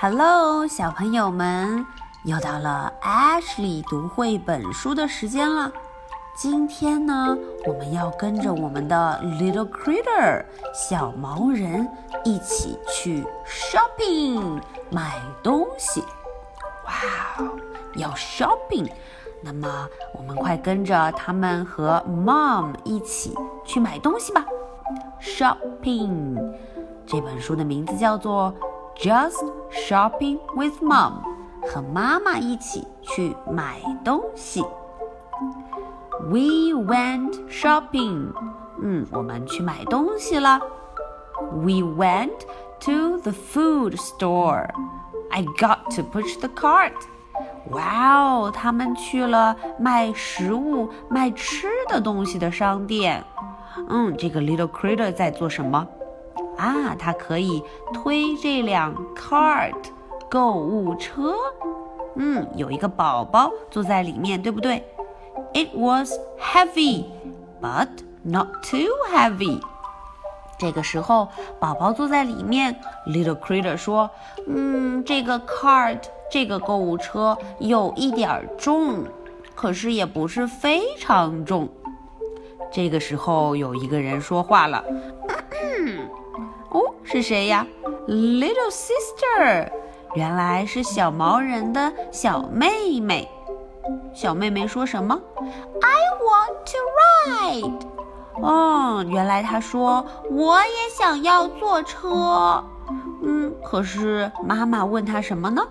[0.00, 1.84] Hello，小朋友们，
[2.22, 5.72] 又到了 Ashley 读绘本书的时间了。
[6.36, 7.36] 今天呢，
[7.66, 11.88] 我们要跟着我们的 Little Critter 小毛人
[12.24, 16.00] 一起去 shopping 买东西。
[16.86, 17.58] 哇哦，
[17.96, 18.88] 要 shopping！
[19.42, 23.34] 那么我们快跟着他们和 Mom 一起
[23.64, 24.46] 去买东西吧。
[25.20, 26.36] Shopping
[27.04, 28.54] 这本书的名字叫做。
[28.97, 31.23] Just shopping with mom，
[31.67, 34.61] 和妈妈一起去买东西。
[36.29, 38.33] We went shopping，
[38.81, 40.59] 嗯，我们去买东西了。
[41.51, 42.41] We went
[42.81, 44.69] to the food store.
[45.31, 46.93] I got to push the cart.
[47.71, 53.23] 哇哦，他们去了卖食物、卖吃的东西的商店。
[53.89, 55.85] 嗯，这个 little critter 在做什么？
[56.58, 57.62] 啊，它可以
[57.94, 59.74] 推这辆 cart
[60.28, 61.34] 购物车。
[62.16, 64.84] 嗯，有一个宝宝坐在里面，对不对
[65.54, 67.04] ？It was heavy,
[67.62, 67.88] but
[68.22, 69.60] not too heavy。
[70.58, 71.28] 这个时候，
[71.60, 74.10] 宝宝坐在里面，Little Critter 说
[74.48, 79.04] ：“嗯，这个 cart 这个购物车有一点重，
[79.54, 81.68] 可是也不是非常重。”
[82.72, 84.84] 这个时候，有一个人说话了。
[87.10, 87.66] 是谁呀
[88.06, 89.70] ？Little sister，
[90.14, 93.26] 原来是小毛人的小妹妹。
[94.12, 97.80] 小妹妹说什么？I want to ride。
[98.42, 102.62] 哦，原来她说我也想要坐车。
[103.22, 105.62] 嗯，可是妈妈问她什么呢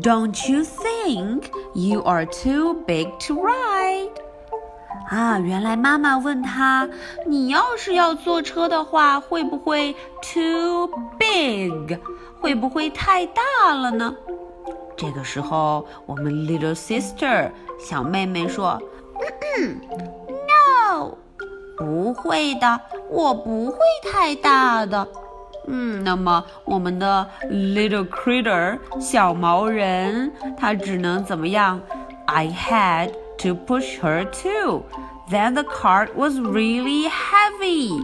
[0.00, 3.83] ？Don't you think you are too big to ride？
[5.14, 6.88] 啊，原来妈妈问他
[7.24, 11.96] ：“你要是要坐车的话，会不会 too big？
[12.40, 14.12] 会不会太大了呢？”
[14.98, 18.76] 这个时候，我们 little sister 小妹妹说
[20.48, 21.16] ：“No，
[21.76, 23.78] 不会的，我不会
[24.12, 25.06] 太大的。”
[25.68, 31.80] 嗯，那么我们的 little critter 小毛人，他只能怎么样
[32.26, 33.12] ？I had。
[33.36, 34.84] to push her too.
[35.29, 38.03] Then the cart was really heavy.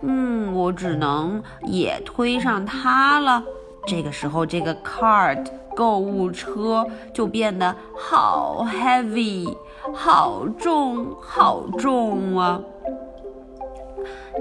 [0.00, 3.44] 嗯，我只能也推上它了。
[3.86, 5.46] 这个时候，这个 cart
[5.76, 9.54] 购物车就变得好 heavy，
[9.92, 12.60] 好重，好重啊！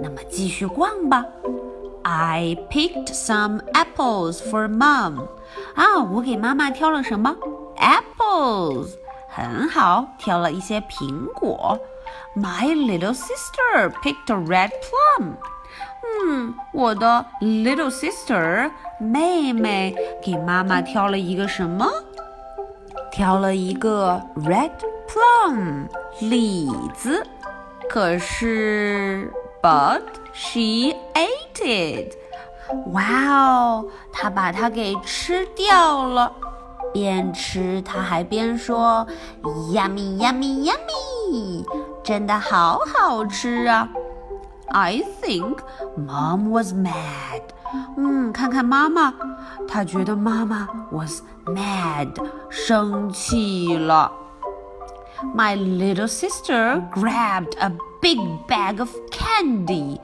[0.01, 1.25] 那么继续逛吧。
[2.03, 5.27] I picked some apples for mom.
[5.75, 7.35] 啊，我给妈妈挑了什么？
[7.77, 8.95] Apples。
[9.36, 11.78] 很好，挑了一些苹果。
[12.34, 15.34] My little sister picked a red plum。
[16.24, 21.86] 嗯，我的 little sister 妹妹给妈妈挑了一个什么？
[23.12, 24.70] 挑了一个 red
[25.06, 25.86] plum
[26.20, 27.22] 李子。
[27.90, 29.30] 可是
[29.60, 30.00] ，but
[30.32, 32.14] she ate it。
[32.92, 36.32] 哇哦，她把它给吃掉了。
[36.93, 39.07] 边吃，他还边说：“
[39.71, 41.65] Yummy, yummy, yummy！
[42.03, 43.87] 真的好好吃啊！”
[44.73, 45.59] I think
[45.97, 47.41] Mom was mad。
[47.97, 49.13] 嗯，看看妈妈，
[49.67, 52.09] 她觉得妈妈 was mad，
[52.49, 54.11] 生气了。
[55.35, 57.71] My little sister grabbed a
[58.01, 58.17] big
[58.47, 59.99] bag of candy。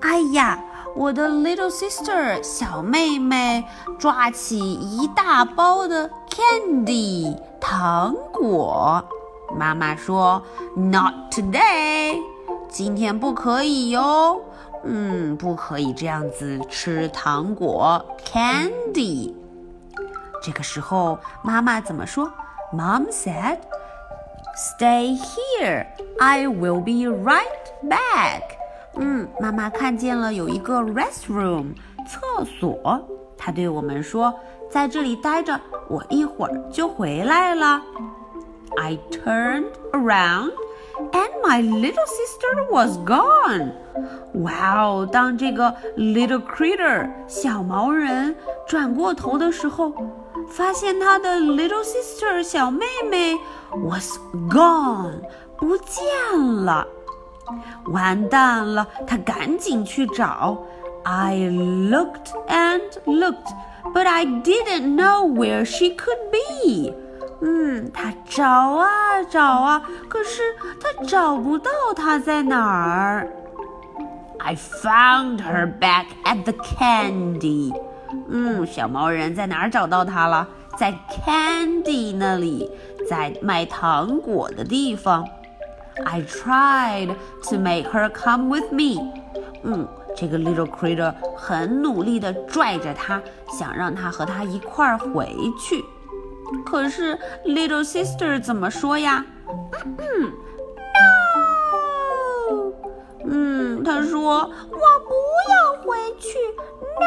[0.00, 0.58] 哎呀！
[0.95, 3.65] 我的 little sister 小妹妹
[3.99, 9.03] 抓起一大包的 candy 糖果，
[9.53, 10.41] 妈妈说
[10.73, 12.17] ：“Not today，
[12.69, 14.41] 今天不可以哟。
[14.85, 19.33] 嗯，不可以这样子吃糖果 candy。”
[20.41, 22.31] 这个时候，妈妈怎么说
[22.73, 25.87] ？Mom said，“Stay here,
[26.19, 27.43] I will be right
[27.83, 28.43] back。”
[28.97, 31.73] 嗯，妈妈看见了有一个 restroom
[32.07, 32.99] 厕所，
[33.37, 34.33] 她对我们说
[34.69, 37.81] ：“在这里待着，我一会儿就回来了。”
[38.77, 40.51] I turned around
[41.11, 43.71] and my little sister was gone.
[44.43, 45.07] 哇哦！
[45.09, 48.35] 当这个 little critter 小毛人
[48.67, 49.93] 转过头的时候，
[50.49, 53.37] 发现他的 little sister 小妹妹
[53.85, 54.17] was
[54.49, 55.21] gone
[55.57, 56.03] 不见
[56.65, 56.85] 了。
[57.85, 60.57] 完蛋了，他赶紧去找。
[61.03, 63.51] I looked and looked,
[63.93, 66.93] but I didn't know where she could be.
[67.41, 70.41] 嗯，他找啊找啊，可是
[70.81, 73.29] 他找不到她在哪儿。
[74.39, 77.73] I found her back at the candy.
[78.29, 80.47] 嗯，小毛人在哪儿找到它了？
[80.77, 82.69] 在 Candy 那里，
[83.09, 85.25] 在卖糖果的地方。
[86.03, 87.15] I tried
[87.49, 88.97] to make her come with me。
[89.63, 95.83] 嗯，这个 little critter 很努力地拽着它，想让它和它一块儿回去。
[96.65, 99.25] 可是 little sister 怎么说呀？
[99.97, 100.31] 嗯
[102.51, 102.71] ，no。
[103.25, 105.15] 嗯，他说我不
[105.49, 106.37] 要回去
[106.99, 107.05] ，no。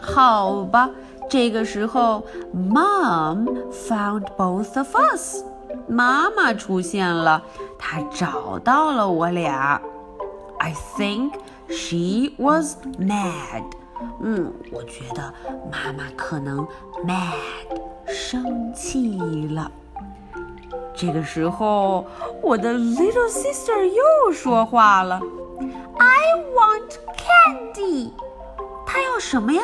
[0.00, 0.88] 好吧，
[1.28, 2.24] 这个时候
[2.54, 5.42] ，mom found both of us。
[5.88, 7.42] 妈妈出现了，
[7.78, 9.80] 她找到了我俩。
[10.58, 11.32] I think
[11.68, 13.64] she was mad。
[14.20, 15.32] 嗯，我觉得
[15.70, 16.66] 妈妈可能
[17.06, 17.34] mad
[18.06, 19.70] 生气了。
[20.94, 22.06] 这个时候，
[22.40, 25.20] 我的 little sister 又说话了。
[25.98, 26.18] I
[26.54, 28.10] want candy。
[28.86, 29.62] 她要什么呀？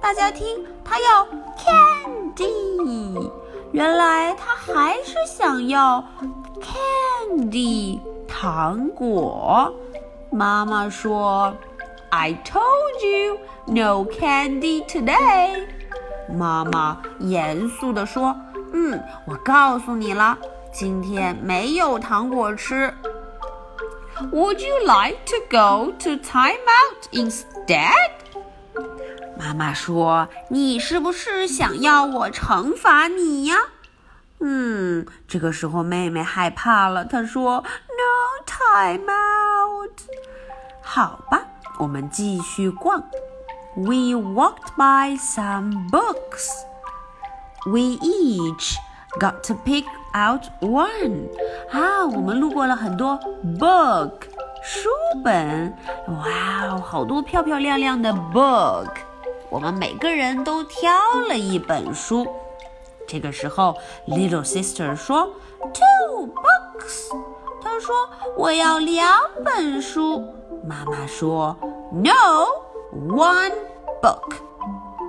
[0.00, 1.24] 大家听，她要
[1.56, 1.85] candy。
[3.72, 6.04] 原来他还是想要
[6.60, 9.74] candy 糖果。
[10.30, 11.54] 妈妈说
[12.10, 12.60] ：“I told
[13.02, 15.66] you no candy today。”
[16.28, 18.34] 妈妈严肃地说
[18.72, 20.36] ：“嗯，我告诉你了，
[20.72, 22.92] 今天没有糖果吃。”
[24.32, 27.92] Would you like to go to time out instead？
[29.38, 33.56] 妈妈说：“你是不是想要我惩罚你呀？”
[34.40, 40.00] 嗯，这个时候妹妹害怕了，她说：“No time out。”
[40.82, 41.42] 好吧，
[41.78, 43.02] 我们继续逛。
[43.74, 46.48] We walked by some books.
[47.66, 48.76] We each
[49.18, 49.84] got to pick
[50.14, 51.28] out one.
[51.70, 53.18] 啊，我们路过了很多
[53.58, 54.12] book
[54.62, 54.88] 书
[55.24, 55.76] 本。
[56.08, 58.88] 哇哦，好多漂漂亮亮的 book。
[59.56, 60.92] 我们每个人都挑
[61.30, 62.26] 了一本书。
[63.08, 63.74] 这个时候
[64.06, 67.08] ，little sister 说：“Two books。”
[67.64, 67.94] 她说
[68.36, 70.22] ：“我要两本书。”
[70.62, 71.56] 妈妈说
[71.90, 73.54] ：“No，one
[74.02, 74.34] book。”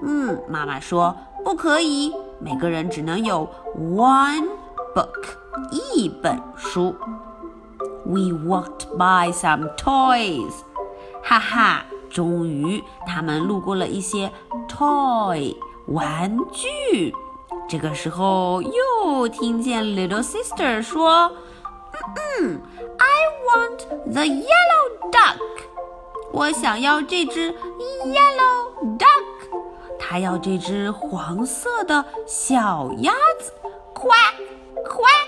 [0.02, 1.14] 嗯，妈妈说
[1.44, 4.48] 不可以，每个人只能有 one
[4.96, 5.36] book，
[5.72, 6.96] 一本书。
[8.06, 10.54] We walked by some toys。
[11.22, 14.31] 哈哈，终于他们路过了一些
[14.68, 15.56] toy
[15.88, 17.13] 玩具。
[17.69, 21.31] 这个时候，又听见 little sister 说
[22.39, 22.62] ：“嗯嗯
[22.98, 23.07] ，I
[23.45, 23.77] want
[24.12, 25.38] the yellow duck。
[26.31, 29.07] 我想要这只 yellow duck。
[30.00, 33.51] 他要这只黄色的小鸭子。
[33.94, 34.36] ”quack
[34.86, 35.27] quack。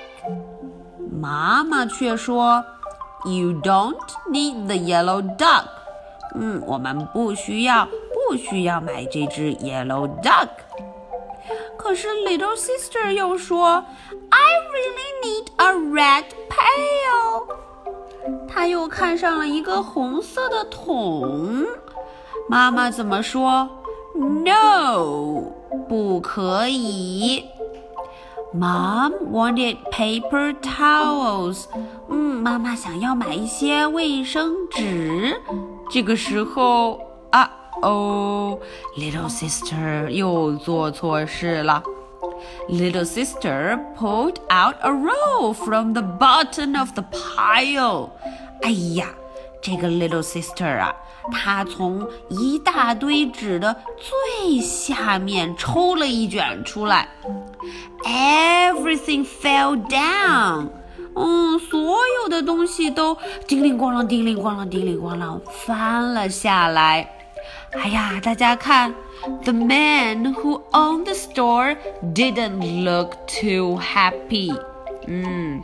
[1.12, 2.64] 妈妈却说
[3.26, 3.98] ：“You don't
[4.30, 5.66] need the yellow duck。
[6.36, 7.88] 嗯，我们不需要，
[8.30, 10.50] 不需要买这只 yellow duck。”
[11.78, 13.84] 可是 little sister 又说
[14.30, 17.48] ：“I really need a red pail。”
[18.48, 21.66] 她又看上了一个红色的桶。
[22.48, 23.70] 妈妈怎么说
[24.16, 25.44] ？No，
[25.88, 27.46] 不可以。
[28.53, 31.65] Mom wanted paper towels。
[32.09, 35.41] 嗯，妈妈想要买一些卫生纸。
[35.91, 37.01] 这个时候
[37.31, 37.51] 啊。
[37.83, 38.59] 哦，
[38.97, 41.83] little sister 又做错事了。
[42.69, 48.11] Little sister pulled out a roll from the bottom of the pile。
[48.63, 49.09] 哎呀，
[49.62, 50.96] 这个 little sister 啊，
[51.32, 57.10] 她从一大堆纸的最下面抽了一卷出来。
[58.06, 60.70] Everything fell down。
[61.16, 67.16] 嗯，所有的东西都叮铃咣啷，叮铃咣啷，叮铃咣啷翻了下来。
[67.72, 68.94] 哎呀，大家看
[69.44, 71.76] ，The man who owned the store
[72.14, 74.56] didn't look too happy。
[75.08, 75.62] 嗯，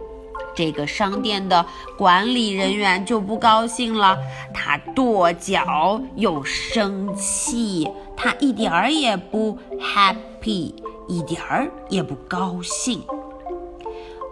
[0.55, 1.65] 这个商店的
[1.97, 4.17] 管理人员就不高兴了，
[4.53, 10.73] 他跺脚又生气，他一点儿也不 happy，
[11.07, 13.03] 一点儿也不高兴。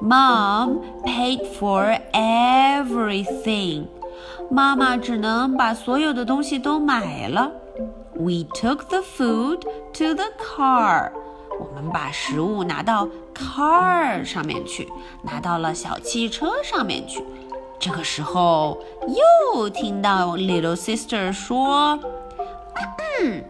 [0.01, 3.85] Mom paid for everything。
[4.49, 7.51] 妈妈只能把所有的东西都买了。
[8.15, 11.11] We took the food to the car。
[11.59, 14.87] 我们把食物拿到 car 上面去，
[15.23, 17.23] 拿到了小汽车上面去。
[17.79, 18.77] 这个时候，
[19.53, 21.99] 又听到 little sister 说
[23.21, 23.43] ：“嗯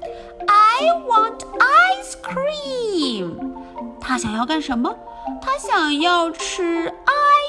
[0.48, 3.36] ，I want ice cream。”
[4.02, 4.96] 她想要干什么？
[5.42, 6.92] 她想要吃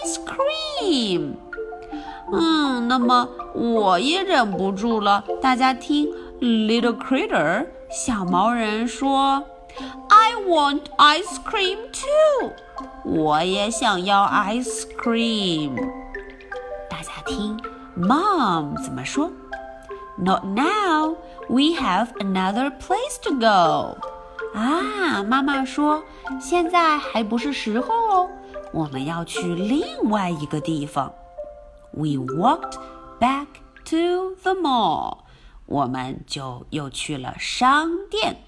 [0.05, 1.35] ice cream。
[2.33, 5.25] 嗯，那么我也忍不住了。
[5.41, 6.09] 大家听。
[6.41, 9.43] little critter 小毛人说
[10.48, 12.54] want ice cream too。”
[13.04, 15.76] 我也想要 ice cream。
[16.90, 17.60] 大家听，
[17.98, 19.32] Mom 怎么说？
[20.18, 21.16] Not now.
[21.48, 23.98] We have another place to go.
[24.54, 26.04] 啊，妈妈说，
[26.40, 28.30] 现在还不是时候哦，
[28.72, 31.14] 我们要去另外一个地方。
[31.92, 32.74] We walked
[33.20, 33.48] back
[33.86, 35.20] to the mall.
[35.66, 38.44] 我们就又去了商店。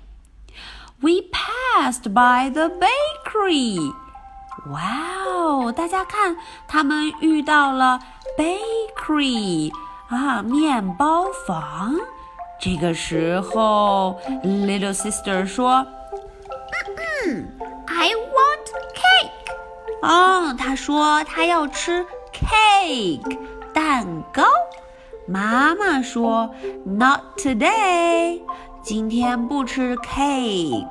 [1.02, 3.80] We passed by the bakery.
[4.70, 4.82] 哇
[5.26, 8.00] 哦，大家看，他们遇到了
[8.38, 9.72] bakery
[10.10, 11.96] 啊，面包房。
[12.60, 15.84] 这个时候，little sister 说：“
[17.26, 17.58] 嗯嗯，
[17.88, 19.32] I want cake。”
[20.04, 23.40] 哦，她说她要吃 cake
[23.74, 24.44] 蛋糕。
[25.28, 26.54] 妈妈说：“
[26.86, 28.42] Not today，
[28.87, 30.87] 今天不吃 cake。”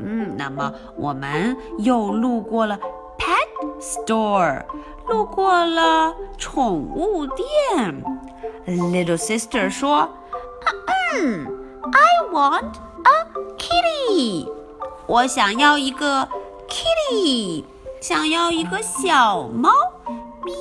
[0.00, 2.78] 嗯，那么我们又路过了
[3.18, 4.64] pet store，
[5.06, 8.02] 路过了宠物店。
[8.66, 10.08] Little sister 说
[11.14, 11.46] ：“嗯
[11.92, 12.72] ，I want
[13.04, 13.26] a
[13.58, 14.48] kitty，
[15.06, 16.26] 我想要一个
[16.68, 17.64] kitty，
[18.00, 19.68] 想要一个小猫。”
[20.42, 20.54] 喵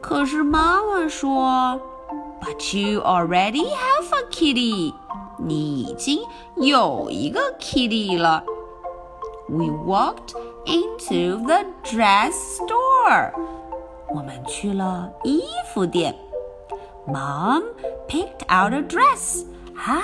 [0.00, 1.78] 可是妈妈说
[2.41, 4.93] ：“But you already have a kitty，
[5.37, 6.21] 你已经
[6.55, 8.43] 有一个 kitty 了。”
[9.49, 10.33] We walked
[10.65, 13.31] into the dress store，
[14.09, 15.43] 我们去了衣
[15.73, 16.15] 服店。
[17.07, 17.63] Mom
[18.07, 20.01] picked out a dress，哈，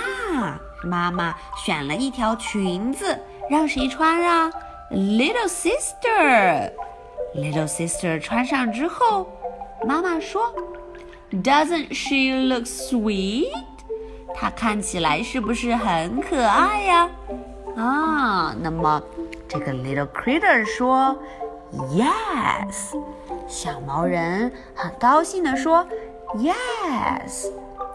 [0.83, 4.49] 妈妈选了一条裙子，让谁穿啊？
[4.91, 9.27] Little sister。Little sister 穿上之后。
[9.85, 10.53] 妈妈说
[11.31, 13.51] ：“Doesn't she look sweet？”
[14.35, 17.09] 她看起来是不是很可爱呀？
[17.75, 19.01] 啊，那么
[19.47, 21.17] 这个 little critter 说：“
[21.91, 22.95] Yes。”
[23.47, 25.85] 小毛人很高兴地说：“
[26.35, 27.51] Yes。”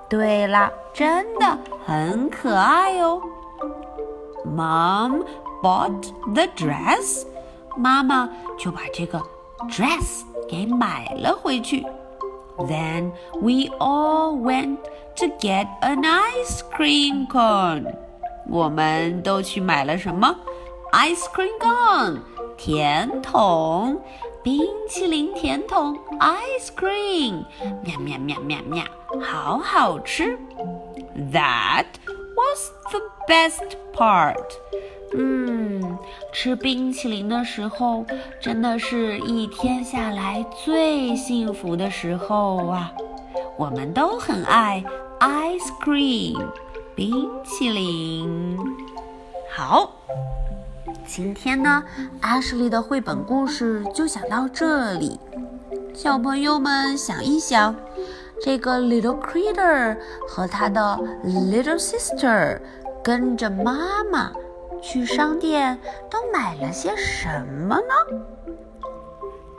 [0.08, 3.20] 对了，真的很可爱哦。
[4.44, 5.24] Mom
[5.62, 7.24] bought the dress，
[7.76, 9.20] 妈妈就把这个
[9.68, 10.22] dress。
[10.48, 11.84] 给买了回去。
[12.58, 14.78] Then we all went
[15.16, 17.94] to get an ice cream cone。
[18.48, 20.34] 我们都去买了什么？
[20.92, 22.20] ice cream cone，
[22.56, 24.00] 甜筒，
[24.42, 27.44] 冰淇淋甜筒，ice cream，
[27.84, 28.84] 喵喵喵喵喵，
[29.20, 30.38] 好好吃。
[31.32, 31.84] That
[32.34, 34.46] was the best part。
[35.15, 35.97] 嗯，
[36.31, 38.05] 吃冰淇淋的时候，
[38.39, 42.91] 真的是一天下来最幸福的时候啊！
[43.57, 44.83] 我们都很爱
[45.19, 46.43] ice cream
[46.95, 48.57] 冰淇淋。
[49.55, 49.91] 好，
[51.05, 51.83] 今天呢
[52.21, 55.19] ，Ashley 的绘本故事就讲到这里。
[55.93, 57.75] 小朋友们想一想，
[58.43, 59.95] 这个 little critter
[60.27, 62.59] 和他的 little sister
[63.03, 64.31] 跟着妈妈。
[64.83, 67.93] 去商店都买了些什么呢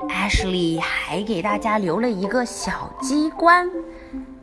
[0.09, 3.71] ？Ashley 还给大家留了一个小机关，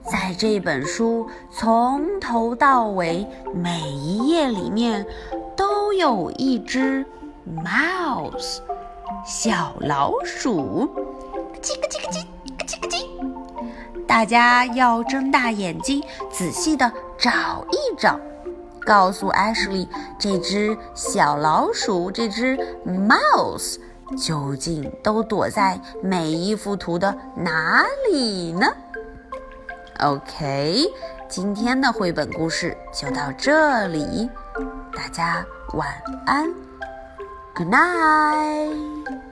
[0.03, 5.05] 在这本书从头到尾每一页里面
[5.55, 7.05] 都有一只
[7.63, 8.57] mouse
[9.23, 10.89] 小老鼠，
[11.61, 12.25] 叽咯叽咯叽
[12.57, 14.05] 咯叽咯叽。
[14.07, 18.19] 大家要睁大眼睛，仔细的找一找。
[18.85, 19.87] 告诉 Ashley，
[20.19, 23.77] 这只小老鼠，这只 mouse，
[24.17, 28.67] 究竟都躲在每一幅图的哪里呢
[29.99, 30.85] ？OK，
[31.29, 34.29] 今天的绘本故事就到这里，
[34.95, 35.87] 大家晚
[36.25, 36.51] 安
[37.55, 39.30] ，Good night。